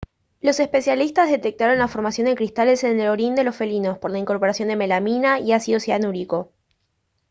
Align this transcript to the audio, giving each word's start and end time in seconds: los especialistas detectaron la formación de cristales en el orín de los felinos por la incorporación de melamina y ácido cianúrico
los 0.41 0.59
especialistas 0.59 1.29
detectaron 1.29 1.77
la 1.77 1.87
formación 1.87 2.25
de 2.25 2.33
cristales 2.33 2.83
en 2.83 2.99
el 2.99 3.07
orín 3.09 3.35
de 3.35 3.43
los 3.43 3.55
felinos 3.55 3.99
por 3.99 4.09
la 4.09 4.17
incorporación 4.17 4.69
de 4.69 4.75
melamina 4.75 5.39
y 5.39 5.53
ácido 5.53 5.79
cianúrico 5.79 6.49